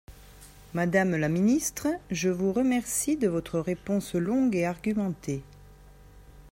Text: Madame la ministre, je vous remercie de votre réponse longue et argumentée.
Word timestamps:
Madame 0.73 1.15
la 1.15 1.29
ministre, 1.29 1.87
je 2.09 2.29
vous 2.29 2.53
remercie 2.53 3.17
de 3.17 3.27
votre 3.27 3.59
réponse 3.59 4.15
longue 4.15 4.55
et 4.55 4.65
argumentée. 4.65 5.43